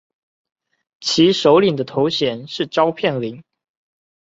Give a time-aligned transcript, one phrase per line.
[0.99, 3.43] 其首领的头衔是召片领。